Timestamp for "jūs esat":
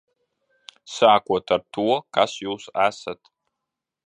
2.47-3.35